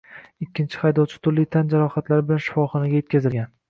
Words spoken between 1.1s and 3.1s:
turli tan jarohatlari bilan shifoxonaga